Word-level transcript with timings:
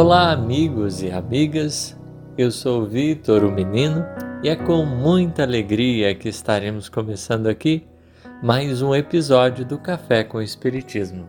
Olá, 0.00 0.30
amigos 0.30 1.02
e 1.02 1.10
amigas. 1.10 1.98
Eu 2.38 2.52
sou 2.52 2.86
Vitor, 2.86 3.42
o 3.42 3.50
menino, 3.50 4.06
e 4.44 4.48
é 4.48 4.54
com 4.54 4.86
muita 4.86 5.42
alegria 5.42 6.14
que 6.14 6.28
estaremos 6.28 6.88
começando 6.88 7.48
aqui 7.48 7.84
mais 8.40 8.80
um 8.80 8.94
episódio 8.94 9.64
do 9.64 9.76
Café 9.76 10.22
com 10.22 10.38
o 10.38 10.42
Espiritismo. 10.42 11.28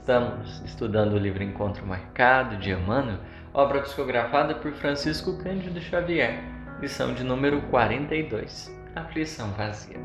Estamos 0.00 0.60
estudando 0.66 1.12
o 1.12 1.16
livro 1.16 1.44
Encontro 1.44 1.86
Marcado 1.86 2.56
de 2.56 2.72
Emmanuel, 2.72 3.20
obra 3.54 3.82
psicografada 3.82 4.52
por 4.52 4.72
Francisco 4.72 5.38
Cândido 5.38 5.80
Xavier, 5.80 6.42
lição 6.80 7.14
de 7.14 7.22
número 7.22 7.62
42, 7.70 8.76
Aflição 8.96 9.52
Vazia. 9.52 10.00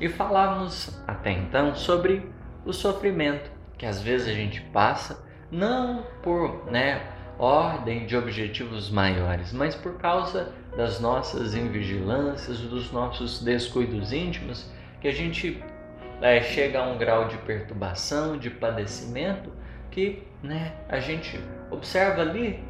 E 0.00 0.08
falávamos 0.08 1.00
até 1.06 1.30
então 1.30 1.72
sobre 1.76 2.28
o 2.66 2.72
sofrimento 2.72 3.48
que 3.78 3.86
às 3.86 4.02
vezes 4.02 4.26
a 4.26 4.32
gente 4.32 4.60
passa, 4.72 5.24
não 5.52 6.02
por, 6.20 6.68
né, 6.68 7.13
ordem 7.38 8.06
de 8.06 8.16
objetivos 8.16 8.90
maiores, 8.90 9.52
mas 9.52 9.74
por 9.74 9.94
causa 9.94 10.52
das 10.76 11.00
nossas 11.00 11.54
invigilâncias, 11.54 12.58
dos 12.60 12.92
nossos 12.92 13.42
descuidos 13.42 14.12
íntimos, 14.12 14.70
que 15.00 15.08
a 15.08 15.12
gente 15.12 15.62
é, 16.20 16.40
chega 16.42 16.80
a 16.80 16.86
um 16.86 16.98
grau 16.98 17.28
de 17.28 17.36
perturbação, 17.38 18.38
de 18.38 18.50
padecimento, 18.50 19.50
que 19.90 20.22
né, 20.42 20.72
a 20.88 20.98
gente 20.98 21.40
observa 21.70 22.22
ali 22.22 22.62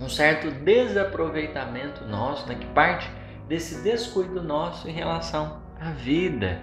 um 0.00 0.08
certo 0.08 0.50
desaproveitamento 0.50 2.04
nosso, 2.04 2.48
né, 2.48 2.54
que 2.54 2.66
parte 2.66 3.10
desse 3.48 3.82
descuido 3.82 4.42
nosso 4.42 4.88
em 4.88 4.92
relação 4.92 5.60
à 5.80 5.90
vida 5.90 6.62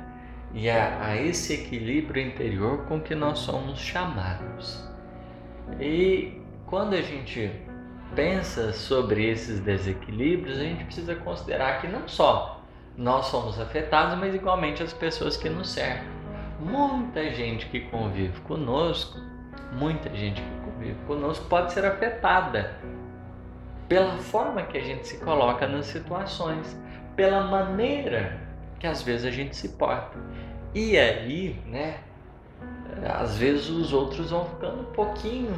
e 0.54 0.70
a, 0.70 1.06
a 1.06 1.18
esse 1.18 1.54
equilíbrio 1.54 2.22
interior 2.26 2.86
com 2.86 3.00
que 3.00 3.14
nós 3.14 3.40
somos 3.40 3.80
chamados. 3.80 4.88
E 5.80 6.42
quando 6.68 6.94
a 6.94 7.02
gente 7.02 7.52
pensa 8.16 8.74
sobre 8.74 9.30
esses 9.30 9.60
desequilíbrios, 9.60 10.58
a 10.58 10.64
gente 10.64 10.86
precisa 10.86 11.16
considerar 11.16 11.82
que 11.82 11.88
não 11.88 12.08
só 12.08 12.62
nós 12.98 13.28
somos 13.28 13.60
afetados, 13.60 14.18
mas 14.18 14.34
igualmente 14.34 14.82
as 14.82 14.94
pessoas 14.94 15.38
que 15.38 15.50
nos 15.50 15.70
cercam. 15.70 16.08
Muita 16.60 17.30
gente 17.32 17.68
que 17.68 17.82
convive 17.82 18.40
conosco, 18.42 19.20
muita 19.74 20.10
gente 20.16 20.42
que 20.42 20.72
convive 20.72 20.98
conosco 21.06 21.46
pode 21.46 21.74
ser 21.74 21.86
afetada 21.86 22.80
pela 23.88 24.18
forma 24.18 24.64
que 24.64 24.78
a 24.78 24.82
gente 24.82 25.08
se 25.08 25.18
coloca 25.18 25.68
nas 25.68 25.86
situações, 25.86 26.76
pela 27.16 27.42
maneira 27.42 28.40
que 28.80 28.88
às 28.88 29.02
vezes 29.02 29.26
a 29.26 29.32
gente 29.32 29.56
se 29.56 29.70
porta. 29.70 30.18
E 30.74 30.98
aí, 30.98 31.60
né, 31.68 32.00
às 33.04 33.38
vezes 33.38 33.70
os 33.70 33.94
outros 33.94 34.32
vão 34.32 34.46
ficando 34.46 34.82
um 34.82 34.94
pouquinho 34.94 35.54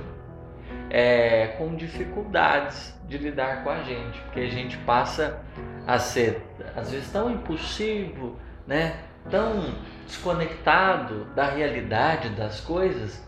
é, 0.89 1.55
com 1.57 1.75
dificuldades 1.75 2.93
de 3.07 3.17
lidar 3.17 3.63
com 3.63 3.69
a 3.69 3.83
gente, 3.83 4.19
porque 4.21 4.41
a 4.41 4.49
gente 4.49 4.77
passa 4.79 5.41
a 5.85 5.97
ser, 5.99 6.41
às 6.75 6.91
vezes, 6.91 7.11
tão 7.11 7.31
impulsivo, 7.31 8.37
né? 8.65 8.99
tão 9.29 9.73
desconectado 10.05 11.25
da 11.35 11.49
realidade 11.49 12.29
das 12.29 12.61
coisas, 12.61 13.21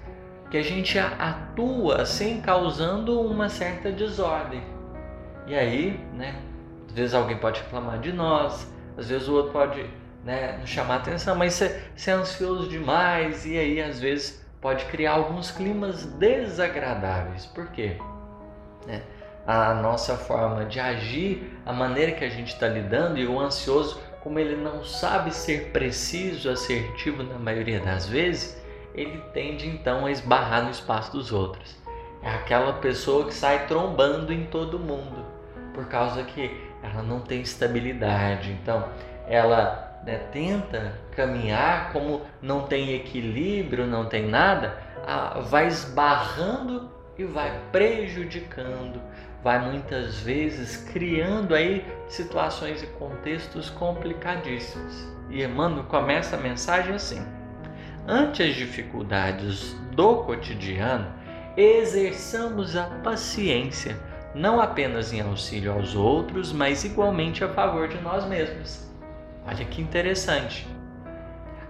que 0.49 0.57
a 0.57 0.63
gente 0.63 0.97
atua 0.97 2.01
assim, 2.01 2.41
causando 2.41 3.21
uma 3.21 3.49
certa 3.49 3.91
desordem. 3.91 4.63
E 5.45 5.55
aí, 5.55 5.99
né? 6.13 6.35
Às 6.87 6.93
vezes 6.93 7.13
alguém 7.13 7.37
pode 7.37 7.61
reclamar 7.61 7.99
de 7.99 8.11
nós, 8.11 8.71
às 8.97 9.09
vezes 9.09 9.27
o 9.27 9.35
outro 9.35 9.51
pode 9.51 9.85
né, 10.25 10.57
nos 10.59 10.69
chamar 10.69 10.95
atenção, 10.97 11.35
mas 11.35 11.53
você 11.53 11.83
é 12.07 12.11
ansioso 12.11 12.67
demais, 12.67 13.45
e 13.45 13.57
aí 13.57 13.81
às 13.81 13.99
vezes 13.99 14.43
pode 14.61 14.85
criar 14.85 15.13
alguns 15.13 15.51
climas 15.51 16.05
desagradáveis. 16.05 17.45
Por 17.45 17.67
quê? 17.67 17.97
É, 18.87 19.01
a 19.47 19.73
nossa 19.73 20.15
forma 20.17 20.65
de 20.65 20.79
agir, 20.79 21.59
a 21.65 21.73
maneira 21.73 22.11
que 22.11 22.23
a 22.23 22.29
gente 22.29 22.53
está 22.53 22.67
lidando 22.67 23.17
e 23.17 23.25
o 23.25 23.39
ansioso, 23.39 23.99
como 24.21 24.37
ele 24.37 24.55
não 24.55 24.83
sabe 24.83 25.33
ser 25.33 25.71
preciso, 25.71 26.49
assertivo 26.49 27.23
na 27.23 27.39
maioria 27.39 27.79
das 27.79 28.07
vezes, 28.07 28.61
ele 28.93 29.19
tende 29.33 29.67
então 29.67 30.05
a 30.05 30.11
esbarrar 30.11 30.63
no 30.63 30.71
espaço 30.71 31.11
dos 31.11 31.31
outros. 31.31 31.77
É 32.21 32.29
aquela 32.29 32.73
pessoa 32.73 33.25
que 33.25 33.33
sai 33.33 33.65
trombando 33.65 34.33
em 34.33 34.45
todo 34.45 34.77
mundo, 34.77 35.25
por 35.73 35.85
causa 35.85 36.23
que 36.23 36.69
ela 36.83 37.01
não 37.01 37.21
tem 37.21 37.41
estabilidade. 37.41 38.51
Então, 38.61 38.89
ela 39.25 39.88
né, 40.05 40.17
tenta 40.31 40.93
caminhar, 41.15 41.91
como 41.91 42.21
não 42.41 42.61
tem 42.61 42.93
equilíbrio, 42.93 43.85
não 43.85 44.05
tem 44.05 44.27
nada, 44.27 44.77
vai 45.49 45.67
esbarrando 45.67 46.89
e 47.17 47.23
vai 47.23 47.51
prejudicando, 47.71 49.01
vai 49.43 49.59
muitas 49.59 50.19
vezes 50.19 50.77
criando 50.91 51.53
aí 51.53 51.85
situações 52.07 52.81
e 52.81 52.87
contextos 52.87 53.69
complicadíssimos. 53.69 55.07
E 55.29 55.43
Emmanuel 55.43 55.83
começa 55.85 56.35
a 56.35 56.39
mensagem 56.39 56.95
assim: 56.95 57.21
ante 58.07 58.41
as 58.41 58.55
dificuldades 58.55 59.73
do 59.91 60.23
cotidiano, 60.23 61.07
exerçamos 61.57 62.75
a 62.75 62.85
paciência, 63.03 63.97
não 64.33 64.61
apenas 64.61 65.11
em 65.11 65.21
auxílio 65.21 65.73
aos 65.73 65.95
outros, 65.95 66.53
mas 66.53 66.85
igualmente 66.85 67.43
a 67.43 67.49
favor 67.49 67.87
de 67.87 67.99
nós 68.01 68.25
mesmos 68.25 68.88
Olha 69.45 69.65
que 69.65 69.81
interessante. 69.81 70.67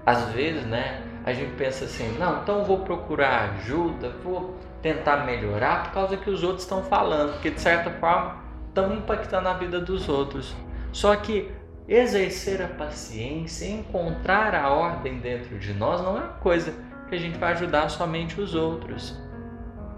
Às 0.06 0.30
vezes, 0.30 0.66
né, 0.66 1.02
a 1.26 1.34
gente 1.34 1.56
pensa 1.56 1.86
assim: 1.86 2.18
não, 2.18 2.42
então 2.42 2.64
vou 2.64 2.80
procurar 2.80 3.52
ajuda, 3.52 4.10
vou 4.24 4.56
tentar 4.82 5.26
melhorar 5.26 5.84
por 5.84 5.94
causa 5.94 6.18
que 6.18 6.30
os 6.30 6.44
outros 6.44 6.64
estão 6.64 6.84
falando, 6.84 7.34
porque 7.34 7.52
de 7.52 7.62
certa 7.62 7.90
forma 7.92 8.38
estão 8.68 8.94
impactando 8.94 9.48
a 9.48 9.54
vida 9.54 9.80
dos 9.80 10.08
outros. 10.08 10.56
Só 10.92 11.16
que 11.16 11.52
exercer 11.88 12.62
a 12.62 12.68
paciência, 12.68 13.66
encontrar 13.66 14.56
a 14.56 14.70
ordem 14.70 15.20
dentro 15.20 15.58
de 15.58 15.74
nós 15.74 16.02
não 16.02 16.18
é 16.18 16.28
coisa 16.40 16.74
que 17.10 17.16
a 17.16 17.20
gente 17.20 17.38
vai 17.38 17.54
ajudar 17.54 17.90
somente 17.90 18.40
os 18.40 18.56
outros. 18.56 19.20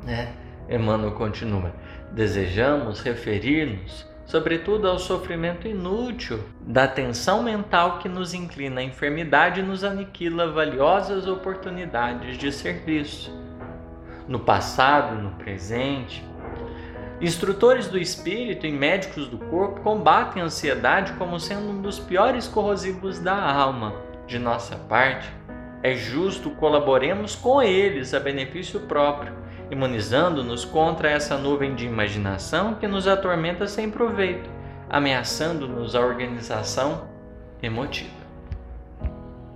Né? 0.03 0.33
Emmanuel 0.69 1.11
continua: 1.11 1.73
desejamos 2.11 3.01
referir-nos 3.01 4.10
sobretudo 4.25 4.87
ao 4.87 4.99
sofrimento 4.99 5.67
inútil 5.67 6.39
da 6.61 6.87
tensão 6.87 7.43
mental 7.43 7.99
que 7.99 8.07
nos 8.07 8.33
inclina 8.33 8.81
à 8.81 8.83
enfermidade 8.83 9.59
e 9.59 9.63
nos 9.63 9.83
aniquila 9.83 10.51
valiosas 10.51 11.27
oportunidades 11.27 12.37
de 12.37 12.51
serviço. 12.51 13.31
No 14.27 14.39
passado 14.39 15.21
no 15.21 15.31
presente, 15.31 16.23
instrutores 17.19 17.87
do 17.87 17.97
espírito 17.97 18.65
e 18.65 18.71
médicos 18.71 19.27
do 19.27 19.37
corpo 19.37 19.81
combatem 19.81 20.41
a 20.41 20.45
ansiedade 20.45 21.13
como 21.13 21.39
sendo 21.39 21.69
um 21.69 21.81
dos 21.81 21.99
piores 21.99 22.47
corrosivos 22.47 23.19
da 23.19 23.35
alma. 23.35 23.93
De 24.27 24.39
nossa 24.39 24.75
parte, 24.75 25.29
é 25.83 25.95
justo 25.95 26.51
colaboremos 26.51 27.35
com 27.35 27.61
eles 27.61 28.13
a 28.13 28.19
benefício 28.19 28.79
próprio 28.81 29.41
imunizando-nos 29.71 30.65
contra 30.65 31.09
essa 31.09 31.37
nuvem 31.37 31.73
de 31.73 31.85
imaginação 31.85 32.75
que 32.75 32.87
nos 32.87 33.07
atormenta 33.07 33.65
sem 33.67 33.89
proveito, 33.89 34.49
ameaçando-nos 34.89 35.95
a 35.95 36.01
organização 36.01 37.07
emotiva. 37.63 38.21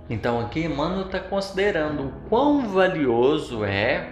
Então 0.08 0.40
aqui 0.40 0.64
Emmanuel 0.64 1.06
está 1.06 1.20
considerando 1.20 2.06
o 2.06 2.12
quão 2.28 2.66
valioso 2.68 3.62
é 3.62 4.10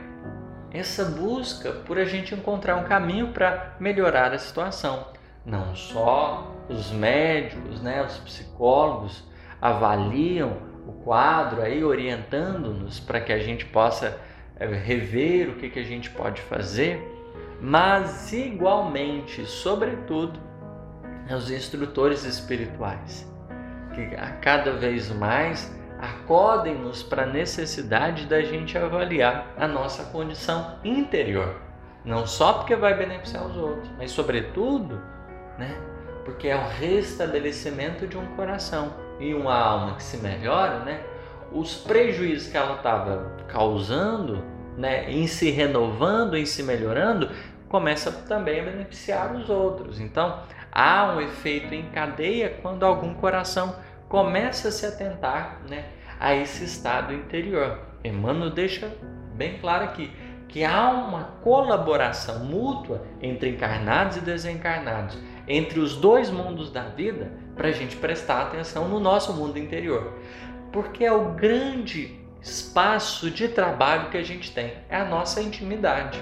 essa 0.70 1.04
busca 1.04 1.70
por 1.70 1.98
a 1.98 2.04
gente 2.04 2.34
encontrar 2.34 2.76
um 2.76 2.84
caminho 2.84 3.28
para 3.28 3.74
melhorar 3.80 4.32
a 4.32 4.38
situação. 4.38 5.06
Não 5.46 5.74
só 5.74 6.52
os 6.68 6.90
médicos, 6.90 7.80
né, 7.80 8.02
os 8.02 8.18
psicólogos 8.18 9.24
avaliam 9.62 10.58
o 10.86 10.92
quadro 10.92 11.62
aí 11.62 11.82
orientando-nos 11.82 13.00
para 13.00 13.20
que 13.20 13.32
a 13.32 13.38
gente 13.38 13.64
possa 13.64 14.18
rever 14.58 15.50
o 15.50 15.54
que, 15.56 15.68
que 15.68 15.78
a 15.78 15.84
gente 15.84 16.10
pode 16.10 16.40
fazer, 16.42 17.02
mas 17.60 18.32
igualmente, 18.32 19.44
sobretudo, 19.46 20.38
os 21.34 21.50
instrutores 21.50 22.24
espirituais, 22.24 23.26
que 23.94 24.14
a 24.16 24.30
cada 24.32 24.72
vez 24.72 25.10
mais 25.10 25.72
acodem-nos 25.98 27.02
para 27.02 27.22
a 27.22 27.26
necessidade 27.26 28.26
da 28.26 28.42
gente 28.42 28.76
avaliar 28.76 29.54
a 29.56 29.66
nossa 29.66 30.04
condição 30.04 30.78
interior. 30.84 31.56
Não 32.04 32.26
só 32.26 32.54
porque 32.54 32.76
vai 32.76 32.94
beneficiar 32.94 33.46
os 33.46 33.56
outros, 33.56 33.90
mas 33.96 34.10
sobretudo, 34.10 35.00
né, 35.58 35.74
porque 36.24 36.48
é 36.48 36.56
o 36.56 36.68
restabelecimento 36.68 38.06
de 38.06 38.18
um 38.18 38.26
coração 38.36 38.92
e 39.18 39.32
uma 39.32 39.54
alma 39.54 39.96
que 39.96 40.02
se 40.02 40.18
melhora, 40.18 40.80
né, 40.80 41.00
os 41.52 41.75
prejuízos 41.76 42.49
que 42.49 42.56
ela 42.56 42.76
estava 42.76 43.37
causando, 43.49 44.44
né, 44.76 45.11
em 45.11 45.26
se 45.26 45.50
renovando, 45.50 46.37
em 46.37 46.44
se 46.44 46.62
melhorando, 46.62 47.31
começa 47.69 48.11
também 48.11 48.61
a 48.61 48.64
beneficiar 48.64 49.35
os 49.35 49.49
outros. 49.49 50.00
Então, 50.00 50.41
há 50.70 51.14
um 51.14 51.20
efeito 51.20 51.75
em 51.75 51.91
cadeia 51.91 52.58
quando 52.62 52.85
algum 52.85 53.14
coração 53.14 53.75
começa 54.08 54.69
a 54.69 54.73
se 54.73 54.87
atentar 54.87 55.61
né, 55.69 55.87
a 56.20 56.35
esse 56.35 56.64
estado 56.64 57.12
interior. 57.12 57.79
Emmanuel 58.05 58.50
deixa 58.50 58.93
bem 59.35 59.58
claro 59.58 59.85
aqui: 59.85 60.11
que 60.49 60.64
há 60.64 60.88
uma 60.91 61.25
colaboração 61.43 62.44
mútua 62.44 63.02
entre 63.20 63.50
encarnados 63.50 64.19
e 64.19 64.20
desencarnados, 64.20 65.19
entre 65.49 65.81
os 65.81 65.96
dois 65.96 66.31
mundos 66.31 66.70
da 66.70 66.82
vida, 66.82 67.32
para 67.56 67.69
a 67.69 67.73
gente 67.73 67.96
prestar 67.96 68.43
atenção 68.43 68.88
no 68.88 69.00
nosso 69.00 69.32
mundo 69.32 69.58
interior. 69.58 70.12
Porque 70.74 71.04
é 71.04 71.12
o 71.12 71.34
grande 71.34 72.18
espaço 72.42 73.30
de 73.30 73.46
trabalho 73.46 74.10
que 74.10 74.16
a 74.16 74.24
gente 74.24 74.52
tem, 74.52 74.72
é 74.88 74.96
a 74.96 75.04
nossa 75.04 75.40
intimidade. 75.40 76.20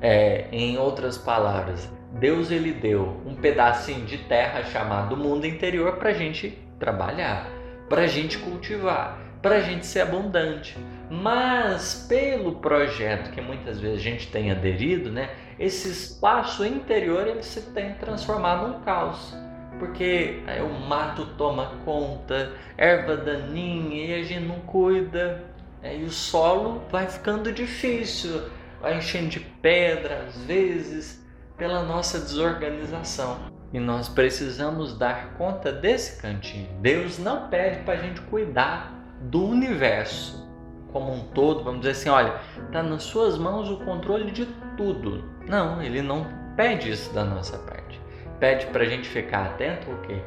É, 0.00 0.46
em 0.52 0.78
outras 0.78 1.18
palavras, 1.18 1.90
Deus 2.12 2.52
ele 2.52 2.72
deu 2.72 3.20
um 3.26 3.34
pedacinho 3.34 4.06
de 4.06 4.16
terra 4.16 4.62
chamado 4.62 5.16
mundo 5.16 5.44
interior 5.44 5.96
para 5.96 6.10
a 6.10 6.12
gente 6.12 6.56
trabalhar, 6.78 7.50
para 7.88 8.02
a 8.02 8.06
gente 8.06 8.38
cultivar, 8.38 9.18
para 9.42 9.56
a 9.56 9.60
gente 9.60 9.86
ser 9.86 10.02
abundante. 10.02 10.78
Mas 11.10 12.06
pelo 12.08 12.60
projeto 12.60 13.32
que 13.32 13.40
muitas 13.40 13.80
vezes 13.80 13.98
a 13.98 14.02
gente 14.02 14.28
tem 14.28 14.52
aderido, 14.52 15.10
né, 15.10 15.30
esse 15.58 15.88
espaço 15.88 16.64
interior 16.64 17.26
ele 17.26 17.42
se 17.42 17.60
tem 17.72 17.92
transformado 17.94 18.68
num 18.68 18.80
caos. 18.82 19.34
Porque 19.80 20.42
aí, 20.46 20.60
o 20.60 20.68
mato 20.68 21.24
toma 21.38 21.72
conta, 21.84 22.52
erva 22.76 23.16
daninha 23.16 24.06
e 24.06 24.20
a 24.20 24.22
gente 24.22 24.44
não 24.46 24.60
cuida, 24.60 25.42
é, 25.82 25.96
e 25.96 26.04
o 26.04 26.10
solo 26.10 26.82
vai 26.90 27.08
ficando 27.08 27.50
difícil, 27.50 28.42
vai 28.80 28.98
enchendo 28.98 29.30
de 29.30 29.40
pedra 29.40 30.26
às 30.28 30.36
vezes, 30.44 31.26
pela 31.56 31.82
nossa 31.82 32.18
desorganização. 32.20 33.38
E 33.72 33.80
nós 33.80 34.08
precisamos 34.08 34.96
dar 34.98 35.34
conta 35.38 35.72
desse 35.72 36.20
cantinho. 36.20 36.68
Deus 36.80 37.18
não 37.18 37.48
pede 37.48 37.80
para 37.80 37.94
a 37.94 38.02
gente 38.02 38.20
cuidar 38.22 38.92
do 39.22 39.46
universo 39.46 40.46
como 40.92 41.12
um 41.12 41.24
todo, 41.28 41.64
vamos 41.64 41.80
dizer 41.80 41.92
assim, 41.92 42.08
olha, 42.08 42.34
está 42.66 42.82
nas 42.82 43.04
suas 43.04 43.38
mãos 43.38 43.70
o 43.70 43.78
controle 43.78 44.30
de 44.30 44.46
tudo. 44.76 45.24
Não, 45.46 45.80
ele 45.80 46.02
não 46.02 46.26
pede 46.56 46.90
isso 46.90 47.12
da 47.14 47.24
nossa 47.24 47.56
parte. 47.58 48.00
Pede 48.40 48.66
para 48.66 48.82
a 48.82 48.86
gente 48.86 49.08
ficar 49.08 49.46
atento 49.46 49.90
o 49.90 49.98
quê? 49.98 50.20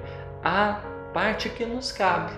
A 0.44 0.80
parte 1.14 1.50
que 1.50 1.66
nos 1.66 1.92
cabe, 1.92 2.32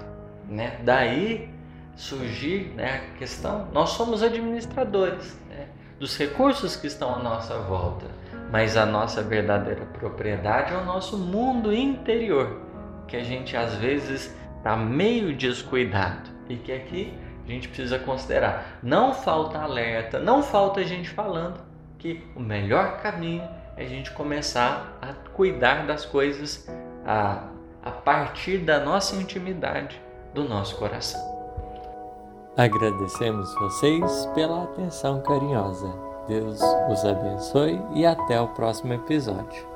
né? 0.50 0.80
Daí 0.84 1.54
surgir 1.96 2.74
né, 2.76 3.10
a 3.14 3.18
questão, 3.18 3.68
nós 3.72 3.92
somos 3.92 4.24
administradores 4.24 5.40
né, 5.50 5.68
dos 6.00 6.18
recursos 6.18 6.76
que 6.76 6.88
estão 6.88 7.16
à 7.16 7.20
nossa 7.20 7.58
volta 7.60 8.06
mas 8.52 8.78
a 8.78 8.86
nossa 8.86 9.22
verdadeira 9.22 9.86
propriedade 9.86 10.74
é 10.74 10.78
o 10.78 10.86
nosso 10.86 11.18
mundo 11.18 11.74
interior, 11.74 12.62
que 13.08 13.18
a 13.18 13.24
gente 13.24 13.56
às 13.58 13.76
vezes 13.76 14.36
está 14.58 14.76
meio 14.76 15.36
descuidado 15.36 16.30
e 16.48 16.56
que 16.56 16.72
aqui 16.72 17.14
a 17.46 17.52
gente 17.52 17.68
precisa 17.68 18.00
considerar. 18.00 18.80
Não 18.82 19.14
falta 19.14 19.60
alerta, 19.60 20.20
não 20.20 20.42
falta 20.42 20.84
gente 20.84 21.10
falando 21.10 21.60
que 21.98 22.24
o 22.36 22.40
melhor 22.40 23.02
caminho 23.02 23.44
é 23.78 23.84
a 23.84 23.88
gente 23.88 24.12
começar 24.12 24.98
a 25.02 25.14
cuidar 25.34 25.86
das 25.86 26.06
coisas 26.06 26.68
a, 27.06 27.50
a 27.84 27.92
partir 27.92 28.60
da 28.60 28.80
nossa 28.80 29.16
intimidade, 29.16 30.02
do 30.34 30.48
nosso 30.48 30.78
coração. 30.78 31.36
Agradecemos 32.58 33.54
vocês 33.56 34.26
pela 34.34 34.64
atenção 34.64 35.22
carinhosa. 35.22 35.94
Deus 36.28 36.60
os 36.90 37.06
abençoe 37.06 37.80
e 37.94 38.06
até 38.06 38.40
o 38.40 38.48
próximo 38.50 38.94
episódio. 38.94 39.76